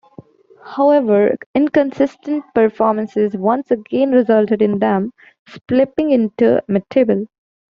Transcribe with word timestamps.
However, 0.65 1.37
inconsistent 1.53 2.43
performances 2.55 3.37
once 3.37 3.69
again 3.69 4.13
resulted 4.13 4.59
in 4.59 4.79
them 4.79 5.13
slipping 5.69 6.09
into 6.09 6.59
mid-table. 6.67 7.27